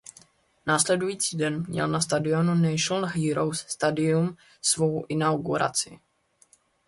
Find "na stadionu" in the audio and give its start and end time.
1.87-2.55